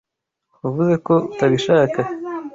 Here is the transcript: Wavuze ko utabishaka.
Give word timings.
Wavuze 0.63 0.93
ko 1.05 1.13
utabishaka. 1.31 1.99